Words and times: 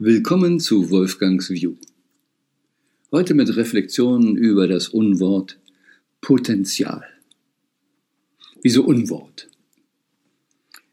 Willkommen 0.00 0.60
zu 0.60 0.90
Wolfgangs 0.90 1.50
View. 1.50 1.74
Heute 3.10 3.34
mit 3.34 3.56
Reflexionen 3.56 4.36
über 4.36 4.68
das 4.68 4.86
Unwort 4.90 5.58
Potenzial. 6.20 7.04
Wieso 8.62 8.84
Unwort? 8.84 9.48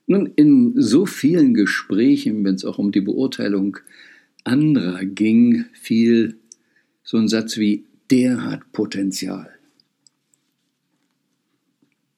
Nun, 0.08 0.26
in 0.36 0.82
so 0.82 1.06
vielen 1.06 1.54
Gesprächen, 1.54 2.44
wenn 2.44 2.56
es 2.56 2.66
auch 2.66 2.80
um 2.80 2.92
die 2.92 3.02
Beurteilung 3.02 3.78
anderer 4.44 5.06
ging, 5.06 5.66
fiel 5.74 6.40
so 7.04 7.18
ein 7.18 7.28
Satz 7.28 7.58
wie 7.58 7.86
der 8.10 8.44
hat 8.44 8.72
Potenzial. 8.72 9.54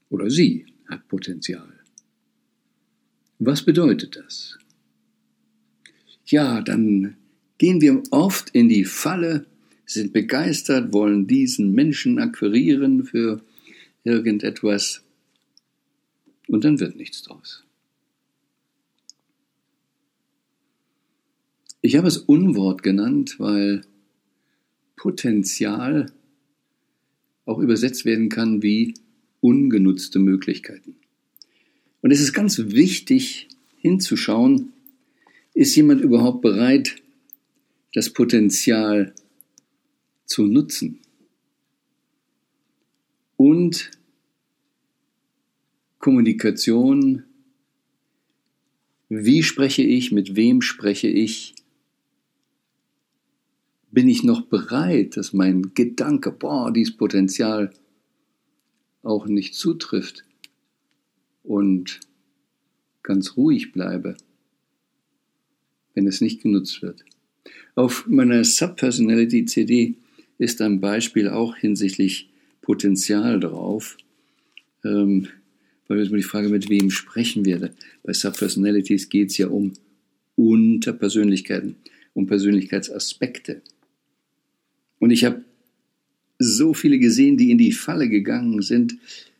Oder 0.07 0.29
sie 0.29 0.67
hat 0.87 1.05
Potenzial. 1.09 1.81
Was 3.39 3.65
bedeutet 3.65 4.15
das? 4.15 4.57
Ja, 6.31 6.61
dann 6.61 7.17
gehen 7.57 7.81
wir 7.81 8.03
oft 8.11 8.49
in 8.51 8.69
die 8.69 8.85
Falle, 8.85 9.45
sind 9.85 10.13
begeistert, 10.13 10.93
wollen 10.93 11.27
diesen 11.27 11.71
Menschen 11.73 12.19
akquirieren 12.19 13.05
für 13.05 13.41
irgendetwas 14.03 15.03
und 16.47 16.63
dann 16.63 16.79
wird 16.79 16.95
nichts 16.95 17.23
draus. 17.23 17.63
Ich 21.81 21.95
habe 21.95 22.07
es 22.07 22.17
Unwort 22.17 22.83
genannt, 22.83 23.35
weil 23.39 23.81
Potenzial 24.95 26.11
auch 27.45 27.59
übersetzt 27.59 28.03
werden 28.03 28.29
kann 28.29 28.61
wie 28.61 28.93
ungenutzte 29.39 30.19
Möglichkeiten. 30.19 30.95
Und 32.01 32.11
es 32.11 32.19
ist 32.19 32.33
ganz 32.33 32.57
wichtig 32.57 33.47
hinzuschauen, 33.77 34.73
ist 35.57 35.75
jemand 35.75 36.01
überhaupt 36.01 36.43
bereit, 36.43 37.01
das 37.93 38.13
Potenzial 38.13 39.15
zu 40.23 40.45
nutzen? 40.45 41.01
Und 43.37 43.89
Kommunikation, 45.97 47.23
wie 49.09 49.41
spreche 49.41 49.81
ich, 49.81 50.11
mit 50.11 50.35
wem 50.35 50.61
spreche 50.61 51.07
ich? 51.07 51.55
Bin 53.89 54.07
ich 54.07 54.23
noch 54.23 54.41
bereit, 54.45 55.17
dass 55.17 55.33
mein 55.33 55.73
Gedanke, 55.73 56.31
boah, 56.31 56.71
dieses 56.71 56.95
Potenzial 56.95 57.73
auch 59.01 59.25
nicht 59.25 59.55
zutrifft 59.55 60.23
und 61.41 61.99
ganz 63.01 63.35
ruhig 63.37 63.71
bleibe? 63.71 64.17
Wenn 65.97 66.05
es 66.05 66.21
nicht 66.21 66.43
genutzt 66.43 66.83
wird. 66.83 67.03
Auf 67.73 68.05
meiner 68.07 68.43
Subpersonality-CD 68.43 69.95
ist 70.37 70.61
ein 70.61 70.79
Beispiel 70.79 71.27
auch 71.27 71.57
hinsichtlich 71.57 72.29
Potenzial 72.61 73.39
drauf, 73.39 73.97
ähm, 74.85 75.27
weil 75.87 75.97
jetzt 75.97 76.11
mal 76.11 76.17
die 76.17 76.23
Frage, 76.23 76.49
mit 76.49 76.69
wem 76.69 76.91
sprechen 76.91 77.45
wir? 77.45 77.71
Bei 78.03 78.13
Subpersonalities 78.13 79.09
geht 79.09 79.31
es 79.31 79.39
ja 79.39 79.47
um 79.47 79.73
Unterpersönlichkeiten, 80.35 81.77
um 82.13 82.27
Persönlichkeitsaspekte. 82.27 83.63
Und 84.99 85.09
ich 85.09 85.25
habe 85.25 85.43
so 86.37 86.75
viele 86.75 86.99
gesehen, 86.99 87.37
die 87.37 87.49
in 87.49 87.57
die 87.57 87.71
Falle 87.71 88.07
gegangen 88.07 88.61
sind, 88.61 88.97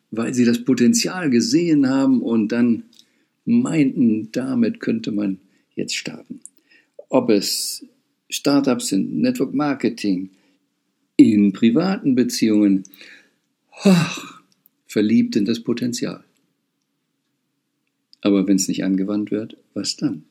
weil 0.10 0.34
sie 0.34 0.46
das 0.46 0.64
Potenzial 0.64 1.30
gesehen 1.30 1.88
haben 1.88 2.24
und 2.24 2.52
dann 2.52 2.84
meinten, 3.46 4.32
damit 4.32 4.80
könnte 4.80 5.12
man 5.12 5.38
jetzt 5.76 5.96
starten 5.96 6.40
ob 7.10 7.30
es 7.30 7.86
Startups 8.30 8.88
sind, 8.88 9.20
Network 9.20 9.54
Marketing, 9.54 10.30
in 11.16 11.54
privaten 11.54 12.16
Beziehungen, 12.16 12.84
hoch, 13.72 14.42
verliebt 14.88 15.36
in 15.36 15.46
das 15.46 15.60
Potenzial. 15.62 16.24
Aber 18.22 18.48
wenn 18.48 18.56
es 18.56 18.68
nicht 18.68 18.84
angewandt 18.84 19.30
wird, 19.32 19.58
was 19.74 19.96
dann? 19.96 20.24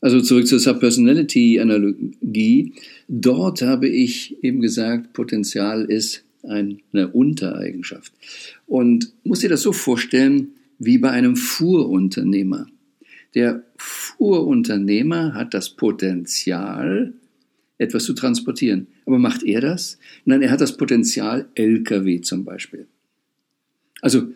Also 0.00 0.20
zurück 0.20 0.46
zur 0.46 0.60
Subpersonality-Analogie. 0.60 2.74
Dort 3.08 3.62
habe 3.62 3.88
ich 3.88 4.36
eben 4.44 4.60
gesagt, 4.60 5.14
Potenzial 5.14 5.86
ist 5.86 6.24
eine 6.42 7.08
Untereigenschaft. 7.12 8.12
Und 8.66 9.12
muss 9.24 9.40
dir 9.40 9.48
das 9.48 9.62
so 9.62 9.72
vorstellen 9.72 10.52
wie 10.78 10.98
bei 10.98 11.10
einem 11.10 11.36
Fuhrunternehmer. 11.36 12.66
Der 13.34 13.64
Fuhrunternehmer 13.76 15.34
hat 15.34 15.54
das 15.54 15.70
Potenzial, 15.70 17.14
etwas 17.78 18.04
zu 18.04 18.14
transportieren. 18.14 18.86
Aber 19.06 19.18
macht 19.18 19.42
er 19.42 19.60
das? 19.60 19.98
Nein, 20.24 20.42
er 20.42 20.50
hat 20.50 20.60
das 20.60 20.76
Potenzial 20.76 21.48
Lkw 21.54 22.20
zum 22.20 22.44
Beispiel. 22.44 22.86
Also 24.00 24.28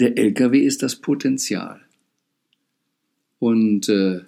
der 0.00 0.16
Lkw 0.16 0.58
ist 0.60 0.82
das 0.82 0.96
Potenzial. 0.96 1.80
Und 3.38 3.88
äh, 3.88 4.20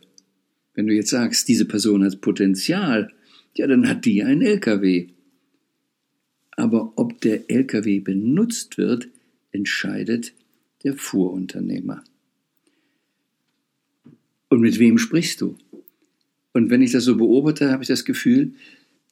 wenn 0.74 0.86
du 0.86 0.94
jetzt 0.94 1.10
sagst, 1.10 1.48
diese 1.48 1.64
Person 1.64 2.04
hat 2.04 2.20
Potenzial, 2.20 3.12
ja, 3.54 3.66
dann 3.66 3.88
hat 3.88 4.04
die 4.04 4.22
ein 4.22 4.42
Lkw. 4.42 5.08
Aber 6.56 6.92
ob 6.96 7.20
der 7.20 7.50
Lkw 7.50 8.00
benutzt 8.00 8.78
wird, 8.78 9.08
entscheidet 9.52 10.34
der 10.84 10.94
Fuhrunternehmer. 10.94 12.02
Und 14.56 14.62
mit 14.62 14.78
wem 14.78 14.96
sprichst 14.96 15.42
du? 15.42 15.58
Und 16.54 16.70
wenn 16.70 16.80
ich 16.80 16.92
das 16.92 17.04
so 17.04 17.14
beobachte, 17.18 17.70
habe 17.70 17.82
ich 17.82 17.88
das 17.88 18.06
Gefühl, 18.06 18.54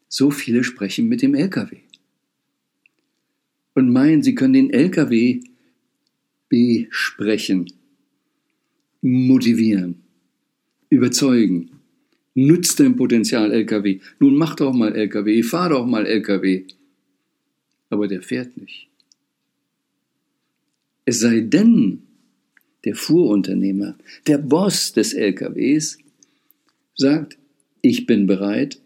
so 0.09 0.31
viele 0.31 0.65
sprechen 0.65 1.07
mit 1.07 1.21
dem 1.21 1.35
LKW. 1.35 1.81
Und 3.75 3.93
meinen, 3.93 4.23
sie 4.23 4.35
können 4.35 4.55
den 4.55 4.71
LKW 4.71 5.43
besprechen, 6.49 7.71
motivieren, 9.03 9.97
überzeugen. 10.89 11.73
Nützt 12.33 12.81
dein 12.81 12.97
Potenzial 12.97 13.53
LKW. 13.53 14.01
Nun 14.21 14.37
mach 14.37 14.57
doch 14.57 14.73
mal 14.73 14.95
LKW, 14.95 15.43
fahr 15.43 15.69
doch 15.69 15.85
mal 15.85 16.07
LKW. 16.07 16.65
Aber 17.91 18.09
der 18.09 18.23
fährt 18.23 18.57
nicht. 18.57 18.89
Es 21.05 21.21
sei 21.21 21.41
denn, 21.41 22.14
der 22.85 22.95
Fuhrunternehmer, 22.95 23.97
der 24.27 24.39
Boss 24.39 24.93
des 24.93 25.15
LKWs, 25.15 25.99
sagt, 26.97 27.39
ich 27.81 28.07
bin 28.07 28.27
bereit, 28.27 28.81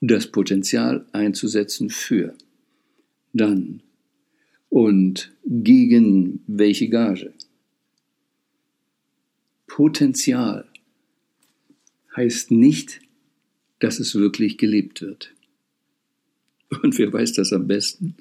das 0.00 0.26
Potenzial 0.28 1.06
einzusetzen 1.12 1.90
für. 1.90 2.34
Dann. 3.32 3.82
Und 4.68 5.32
gegen 5.46 6.42
welche 6.46 6.88
Gage? 6.88 7.32
Potenzial 9.66 10.66
heißt 12.16 12.50
nicht, 12.50 13.00
dass 13.78 14.00
es 14.00 14.14
wirklich 14.14 14.58
gelebt 14.58 15.00
wird. 15.02 15.34
Und 16.82 16.98
wer 16.98 17.12
weiß 17.12 17.32
das 17.34 17.52
am 17.52 17.66
besten? 17.66 18.16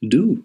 Du 0.00 0.44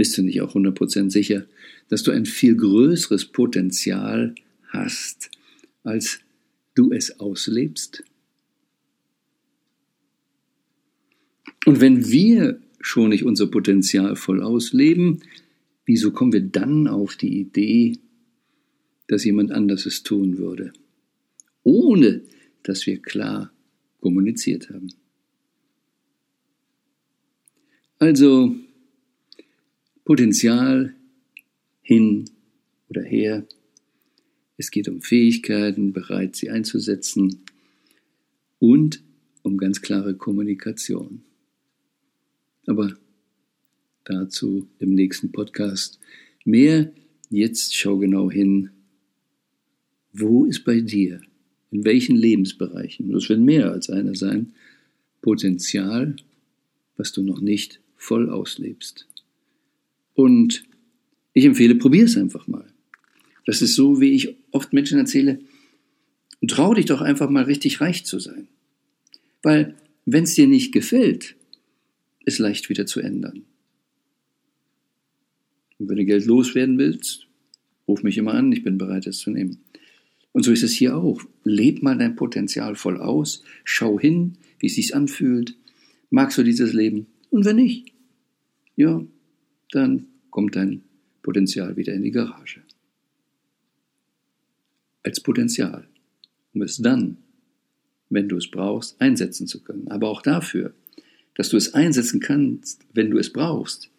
bist 0.00 0.16
du 0.16 0.22
nicht 0.22 0.40
auch 0.40 0.54
100% 0.54 1.10
sicher, 1.10 1.44
dass 1.90 2.02
du 2.02 2.10
ein 2.10 2.24
viel 2.24 2.56
größeres 2.56 3.26
Potenzial 3.26 4.34
hast, 4.68 5.30
als 5.82 6.20
du 6.74 6.90
es 6.90 7.20
auslebst? 7.20 8.02
Und 11.66 11.82
wenn 11.82 12.10
wir 12.10 12.62
schon 12.80 13.10
nicht 13.10 13.26
unser 13.26 13.48
Potenzial 13.48 14.16
voll 14.16 14.42
ausleben, 14.42 15.20
wieso 15.84 16.12
kommen 16.12 16.32
wir 16.32 16.40
dann 16.40 16.88
auf 16.88 17.16
die 17.16 17.38
Idee, 17.38 17.98
dass 19.06 19.24
jemand 19.24 19.52
anders 19.52 19.84
es 19.84 20.02
tun 20.02 20.38
würde, 20.38 20.72
ohne 21.62 22.22
dass 22.62 22.86
wir 22.86 23.02
klar 23.02 23.52
kommuniziert 24.00 24.70
haben? 24.70 24.88
Also 27.98 28.56
Potenzial 30.10 30.92
hin 31.82 32.24
oder 32.88 33.04
her. 33.04 33.46
Es 34.56 34.72
geht 34.72 34.88
um 34.88 35.02
Fähigkeiten, 35.02 35.92
bereit 35.92 36.34
sie 36.34 36.50
einzusetzen 36.50 37.42
und 38.58 39.04
um 39.42 39.56
ganz 39.56 39.82
klare 39.82 40.16
Kommunikation. 40.16 41.22
Aber 42.66 42.96
dazu 44.02 44.66
im 44.80 44.96
nächsten 44.96 45.30
Podcast 45.30 46.00
mehr. 46.44 46.92
Jetzt 47.28 47.76
schau 47.76 47.98
genau 47.98 48.32
hin, 48.32 48.70
wo 50.12 50.44
ist 50.44 50.64
bei 50.64 50.80
dir, 50.80 51.20
in 51.70 51.84
welchen 51.84 52.16
Lebensbereichen, 52.16 53.12
das 53.12 53.28
wird 53.28 53.38
mehr 53.38 53.70
als 53.70 53.88
einer 53.88 54.16
sein, 54.16 54.54
Potenzial, 55.22 56.16
was 56.96 57.12
du 57.12 57.22
noch 57.22 57.40
nicht 57.40 57.80
voll 57.94 58.28
auslebst. 58.28 59.06
Und 60.20 60.64
ich 61.32 61.46
empfehle, 61.46 61.76
probier 61.76 62.04
es 62.04 62.14
einfach 62.18 62.46
mal. 62.46 62.66
Das 63.46 63.62
ist 63.62 63.74
so, 63.74 64.02
wie 64.02 64.10
ich 64.10 64.36
oft 64.50 64.74
Menschen 64.74 64.98
erzähle, 64.98 65.40
trau 66.46 66.74
dich 66.74 66.84
doch 66.84 67.00
einfach 67.00 67.30
mal 67.30 67.44
richtig 67.44 67.80
reich 67.80 68.04
zu 68.04 68.18
sein. 68.18 68.48
Weil, 69.42 69.76
wenn 70.04 70.24
es 70.24 70.34
dir 70.34 70.46
nicht 70.46 70.72
gefällt, 70.72 71.36
ist 72.26 72.38
leicht 72.38 72.68
wieder 72.68 72.84
zu 72.84 73.00
ändern. 73.00 73.44
Und 75.78 75.88
wenn 75.88 75.96
du 75.96 76.04
Geld 76.04 76.26
loswerden 76.26 76.76
willst, 76.76 77.26
ruf 77.88 78.02
mich 78.02 78.18
immer 78.18 78.34
an, 78.34 78.52
ich 78.52 78.62
bin 78.62 78.76
bereit, 78.76 79.06
es 79.06 79.20
zu 79.20 79.30
nehmen. 79.30 79.62
Und 80.32 80.42
so 80.42 80.52
ist 80.52 80.62
es 80.62 80.72
hier 80.72 80.98
auch. 80.98 81.22
Leb 81.44 81.82
mal 81.82 81.96
dein 81.96 82.14
Potenzial 82.14 82.74
voll 82.74 82.98
aus, 82.98 83.42
schau 83.64 83.98
hin, 83.98 84.36
wie 84.58 84.66
es 84.66 84.74
sich 84.74 84.94
anfühlt. 84.94 85.56
Magst 86.10 86.36
du 86.36 86.42
dieses 86.42 86.74
Leben? 86.74 87.06
Und 87.30 87.46
wenn 87.46 87.56
nicht, 87.56 87.94
ja, 88.76 89.02
dann 89.72 90.06
kommt 90.30 90.56
dein 90.56 90.82
Potenzial 91.22 91.76
wieder 91.76 91.92
in 91.92 92.02
die 92.02 92.10
Garage. 92.10 92.62
Als 95.02 95.20
Potenzial, 95.20 95.88
um 96.54 96.62
es 96.62 96.76
dann, 96.78 97.18
wenn 98.08 98.28
du 98.28 98.36
es 98.36 98.50
brauchst, 98.50 99.00
einsetzen 99.00 99.46
zu 99.46 99.62
können. 99.62 99.88
Aber 99.88 100.08
auch 100.08 100.22
dafür, 100.22 100.74
dass 101.34 101.48
du 101.48 101.56
es 101.56 101.74
einsetzen 101.74 102.20
kannst, 102.20 102.84
wenn 102.92 103.10
du 103.10 103.18
es 103.18 103.32
brauchst, 103.32 103.90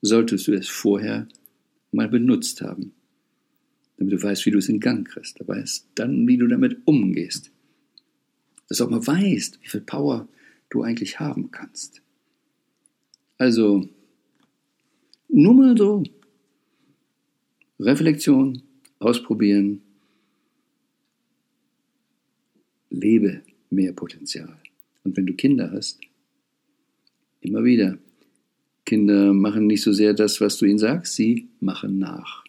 solltest 0.00 0.46
du 0.46 0.52
es 0.52 0.68
vorher 0.68 1.26
mal 1.90 2.08
benutzt 2.08 2.60
haben, 2.60 2.92
damit 3.96 4.12
du 4.12 4.22
weißt, 4.22 4.46
wie 4.46 4.50
du 4.50 4.58
es 4.58 4.68
in 4.68 4.80
Gang 4.80 5.08
kriegst. 5.08 5.40
Du 5.40 5.48
weißt 5.48 5.88
dann, 5.94 6.26
wie 6.28 6.36
du 6.36 6.46
damit 6.46 6.78
umgehst. 6.84 7.50
Dass 8.68 8.78
du 8.78 8.84
auch 8.84 8.90
mal 8.90 9.06
weißt, 9.06 9.60
wie 9.62 9.68
viel 9.68 9.80
Power 9.80 10.28
du 10.70 10.82
eigentlich 10.82 11.18
haben 11.18 11.50
kannst. 11.50 12.02
Also, 13.38 13.88
nur 15.38 15.54
mal 15.54 15.76
so. 15.76 16.02
Reflexion, 17.78 18.62
ausprobieren, 18.98 19.82
lebe 22.90 23.42
mehr 23.70 23.92
Potenzial. 23.92 24.60
Und 25.04 25.16
wenn 25.16 25.26
du 25.26 25.34
Kinder 25.34 25.70
hast, 25.70 26.00
immer 27.40 27.62
wieder. 27.62 27.98
Kinder 28.84 29.32
machen 29.32 29.66
nicht 29.66 29.82
so 29.82 29.92
sehr 29.92 30.12
das, 30.12 30.40
was 30.40 30.56
du 30.58 30.64
ihnen 30.64 30.78
sagst, 30.78 31.14
sie 31.14 31.48
machen 31.60 31.98
nach. 31.98 32.42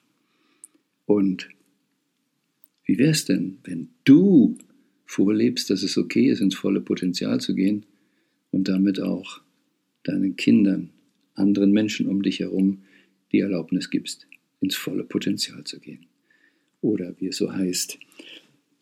Und 1.05 1.49
wie 2.85 2.97
wäre 2.97 3.11
es 3.11 3.25
denn, 3.25 3.59
wenn 3.65 3.89
du 4.03 4.57
vorlebst, 5.05 5.69
dass 5.69 5.83
es 5.83 5.97
okay 5.97 6.29
ist, 6.31 6.39
ins 6.39 6.55
volle 6.55 6.81
Potenzial 6.81 7.39
zu 7.39 7.53
gehen 7.53 7.85
und 8.51 8.67
damit 8.67 8.99
auch 8.99 9.41
deinen 10.03 10.35
Kindern, 10.37 10.91
anderen 11.39 11.71
Menschen 11.71 12.07
um 12.07 12.21
dich 12.21 12.39
herum 12.39 12.83
die 13.31 13.39
Erlaubnis 13.39 13.89
gibst, 13.89 14.27
ins 14.59 14.75
volle 14.75 15.03
Potenzial 15.03 15.63
zu 15.63 15.79
gehen. 15.79 16.05
Oder 16.81 17.15
wie 17.19 17.27
es 17.27 17.37
so 17.37 17.53
heißt, 17.53 17.99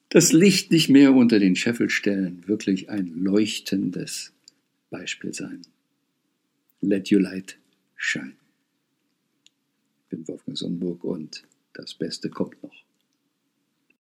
das 0.10 0.32
Licht 0.32 0.72
nicht 0.72 0.90
mehr 0.90 1.14
unter 1.14 1.40
den 1.40 1.56
Scheffel 1.56 1.90
stellen, 1.90 2.48
wirklich 2.48 2.90
ein 2.90 3.08
leuchtendes 3.08 4.34
Beispiel 4.90 5.34
sein. 5.34 5.62
Let 6.80 7.12
your 7.12 7.22
light 7.22 7.58
shine. 7.96 8.36
Ich 10.04 10.10
bin 10.10 10.28
Wolfgang 10.28 10.58
Sonnenburg 10.58 11.04
und 11.04 11.44
das 11.74 11.94
Beste 11.94 12.30
kommt 12.30 12.62
noch. 12.64 12.87